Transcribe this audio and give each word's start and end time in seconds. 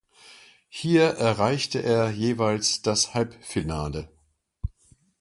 Hier 0.69 1.03
erreichte 1.09 1.83
er 1.83 2.09
jeweils 2.09 2.81
das 2.81 3.13
Halbfinale. 3.13 4.09